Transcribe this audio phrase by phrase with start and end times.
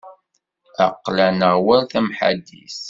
[0.85, 2.77] Aql-aneɣ war tamḥaddit.